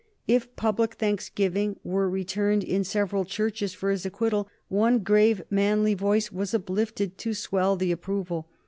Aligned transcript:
If 0.27 0.55
public 0.55 0.95
thanksgiving 0.95 1.79
were 1.83 2.09
returned 2.09 2.63
in 2.63 2.83
several 2.83 3.23
churches 3.23 3.75
for 3.75 3.91
his 3.91 4.03
acquittal, 4.03 4.47
one 4.67 4.97
grave 5.03 5.43
manly 5.51 5.93
voice 5.93 6.31
was 6.31 6.55
uplifted 6.55 7.19
to 7.19 7.35
swell 7.35 7.75
the 7.75 7.91
approval. 7.91 8.47